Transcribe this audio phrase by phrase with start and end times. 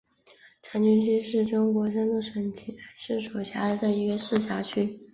[0.63, 4.99] 长清区是中国山东省济南市所辖的一个市辖区。